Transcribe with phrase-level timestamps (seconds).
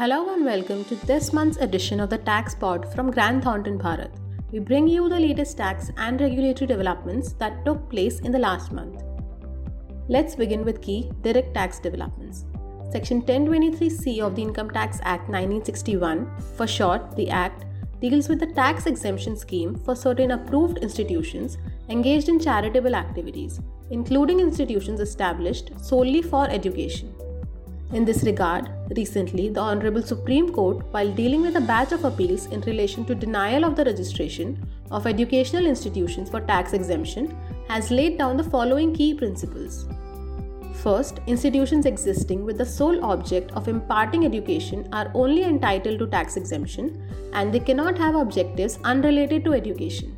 [0.00, 4.10] Hello and welcome to this month's edition of the Tax Pod from Grant Thornton Bharat.
[4.50, 8.72] We bring you the latest tax and regulatory developments that took place in the last
[8.72, 9.02] month.
[10.08, 12.46] Let's begin with key direct tax developments.
[12.90, 17.66] Section 1023C of the Income Tax Act 1961, for short, the Act,
[18.00, 21.58] deals with the tax exemption scheme for certain approved institutions
[21.90, 23.60] engaged in charitable activities,
[23.90, 27.14] including institutions established solely for education.
[27.92, 32.46] In this regard, recently the Honorable Supreme Court, while dealing with a batch of appeals
[32.46, 37.36] in relation to denial of the registration of educational institutions for tax exemption,
[37.68, 39.88] has laid down the following key principles.
[40.84, 46.36] First, institutions existing with the sole object of imparting education are only entitled to tax
[46.36, 47.02] exemption
[47.32, 50.16] and they cannot have objectives unrelated to education.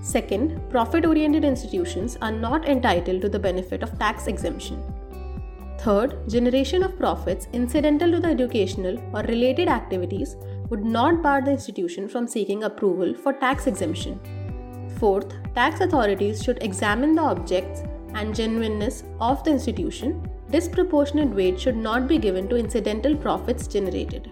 [0.00, 4.82] Second, profit oriented institutions are not entitled to the benefit of tax exemption.
[5.78, 10.36] Third, generation of profits incidental to the educational or related activities
[10.70, 14.18] would not bar the institution from seeking approval for tax exemption.
[14.98, 17.82] Fourth, tax authorities should examine the objects
[18.14, 20.26] and genuineness of the institution.
[20.50, 24.30] Disproportionate weight should not be given to incidental profits generated.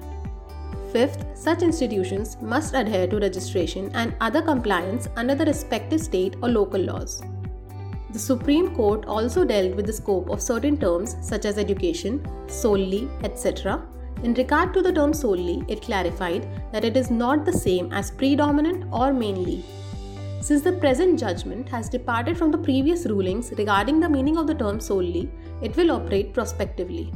[0.92, 6.48] Fifth, such institutions must adhere to registration and other compliance under the respective state or
[6.48, 7.22] local laws.
[8.12, 13.08] The Supreme Court also dealt with the scope of certain terms such as education, solely,
[13.24, 13.82] etc.
[14.22, 18.10] In regard to the term solely, it clarified that it is not the same as
[18.10, 19.64] predominant or mainly.
[20.42, 24.54] Since the present judgment has departed from the previous rulings regarding the meaning of the
[24.54, 25.30] term solely,
[25.62, 27.10] it will operate prospectively.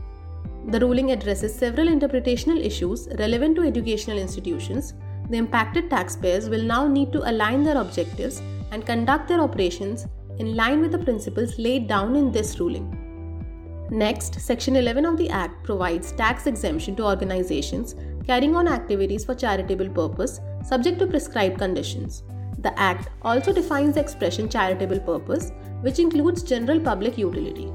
[0.68, 4.94] The ruling addresses several interpretational issues relevant to educational institutions.
[5.28, 8.40] The impacted taxpayers will now need to align their objectives
[8.72, 10.06] and conduct their operations
[10.38, 13.02] in line with the principles laid down in this ruling.
[13.90, 17.94] Next, Section 11 of the Act provides tax exemption to organizations
[18.26, 22.24] carrying on activities for charitable purpose subject to prescribed conditions.
[22.58, 25.52] The Act also defines the expression charitable purpose,
[25.82, 27.72] which includes general public utility.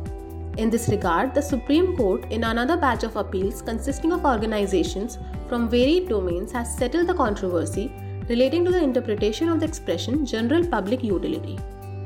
[0.57, 5.17] In this regard, the Supreme Court, in another batch of appeals consisting of organizations
[5.47, 7.89] from varied domains, has settled the controversy
[8.27, 11.57] relating to the interpretation of the expression general public utility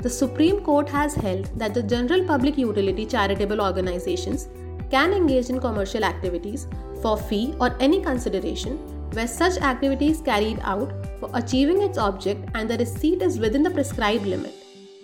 [0.06, 4.48] the Supreme Court has held that the general public utility charitable organizations
[4.92, 6.68] can engage in commercial activities
[7.02, 8.78] for fee or any consideration
[9.14, 13.64] where such activity is carried out for achieving its object and the receipt is within
[13.64, 14.54] the prescribed limit.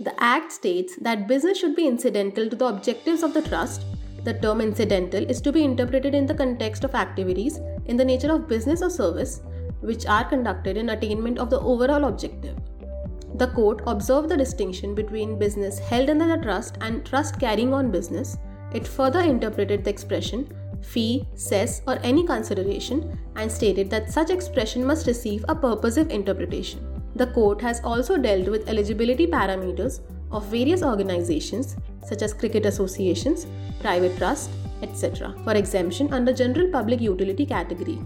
[0.02, 3.86] The Act states that business should be incidental to the objectives of the trust.
[4.24, 8.32] The term incidental is to be interpreted in the context of activities in the nature
[8.32, 9.42] of business or service
[9.80, 12.56] which are conducted in attainment of the overall objective.
[13.42, 17.90] The court observed the distinction between business held under the trust and trust carrying on
[17.90, 18.38] business.
[18.72, 20.48] It further interpreted the expression
[20.84, 26.86] fee, cess, or any consideration and stated that such expression must receive a purposive interpretation.
[27.16, 31.76] The court has also dealt with eligibility parameters of various organizations
[32.06, 33.48] such as cricket associations,
[33.80, 34.52] private trust,
[34.84, 35.36] etc.
[35.44, 38.00] for exemption under general public utility category.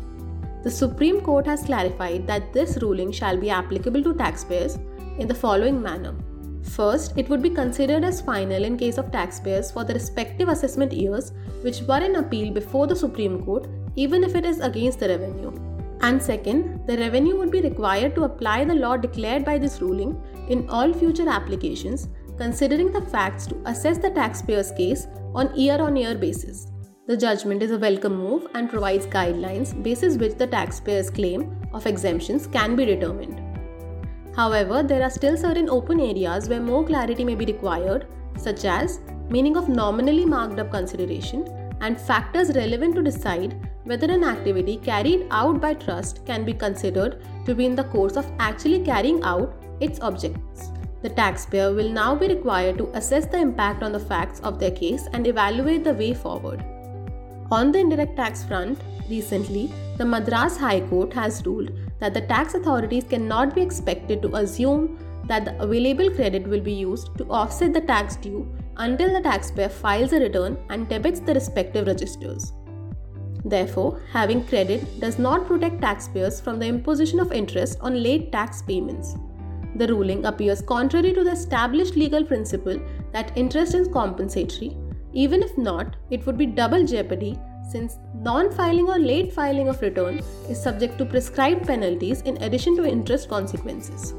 [0.63, 4.79] The Supreme Court has clarified that this ruling shall be applicable to taxpayers
[5.19, 6.15] in the following manner.
[6.63, 10.91] First, it would be considered as final in case of taxpayers for the respective assessment
[10.91, 11.31] years
[11.61, 15.53] which were in appeal before the Supreme Court, even if it is against the revenue.
[16.01, 20.21] And second, the revenue would be required to apply the law declared by this ruling
[20.49, 25.95] in all future applications, considering the facts to assess the taxpayer's case on year on
[25.95, 26.71] year basis.
[27.07, 31.85] The judgment is a welcome move and provides guidelines basis which the taxpayer's claim of
[31.85, 33.44] exemptions can be determined.
[34.35, 38.07] However, there are still certain open areas where more clarity may be required,
[38.37, 41.47] such as meaning of nominally marked up consideration
[41.81, 47.21] and factors relevant to decide whether an activity carried out by trust can be considered
[47.45, 50.71] to be in the course of actually carrying out its objects.
[51.01, 54.71] The taxpayer will now be required to assess the impact on the facts of their
[54.71, 56.63] case and evaluate the way forward.
[57.51, 58.79] On the indirect tax front,
[59.09, 61.69] recently, the Madras High Court has ruled
[61.99, 64.97] that the tax authorities cannot be expected to assume
[65.27, 68.47] that the available credit will be used to offset the tax due
[68.77, 72.53] until the taxpayer files a return and debits the respective registers.
[73.43, 78.61] Therefore, having credit does not protect taxpayers from the imposition of interest on late tax
[78.61, 79.15] payments.
[79.75, 82.79] The ruling appears contrary to the established legal principle
[83.11, 84.75] that interest is compensatory.
[85.13, 89.81] Even if not, it would be double jeopardy since non filing or late filing of
[89.81, 90.19] return
[90.49, 94.13] is subject to prescribed penalties in addition to interest consequences.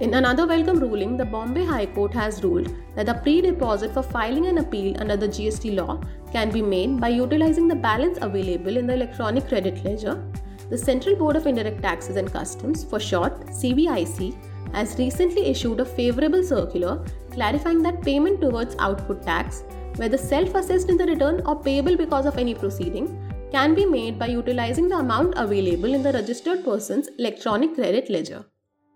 [0.00, 4.02] In another welcome ruling, the Bombay High Court has ruled that the pre deposit for
[4.02, 6.00] filing an appeal under the GST law
[6.32, 10.22] can be made by utilizing the balance available in the electronic credit ledger.
[10.70, 14.34] The Central Board of Indirect Taxes and Customs, for short CBIC,
[14.72, 19.64] has recently issued a favorable circular clarifying that payment towards output tax,
[19.96, 23.06] whether self assessed in the return or payable because of any proceeding,
[23.50, 28.44] can be made by utilizing the amount available in the registered person's electronic credit ledger.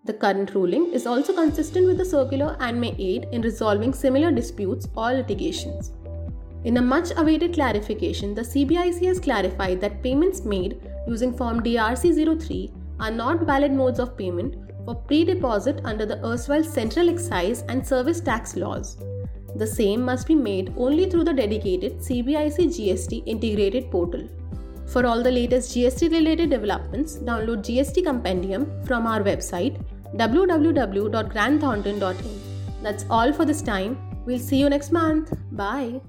[0.05, 4.31] The current ruling is also consistent with the circular and may aid in resolving similar
[4.31, 5.91] disputes or litigations.
[6.63, 12.41] In a much awaited clarification, the CBIC has clarified that payments made using Form DRC
[12.41, 14.55] 03 are not valid modes of payment
[14.85, 18.97] for pre deposit under the erstwhile Central Excise and Service Tax laws.
[19.57, 24.27] The same must be made only through the dedicated CBIC GST integrated portal.
[24.85, 29.81] For all the latest GST related developments, download GST Compendium from our website
[30.15, 32.41] www.grantthornton.in.
[32.83, 33.97] That's all for this time.
[34.25, 35.33] We'll see you next month.
[35.51, 36.01] Bye.